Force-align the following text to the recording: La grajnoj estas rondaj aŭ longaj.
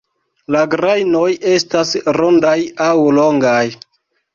La 0.55 0.63
grajnoj 0.71 1.29
estas 1.53 1.95
rondaj 2.21 2.59
aŭ 2.91 3.01
longaj. 3.23 3.67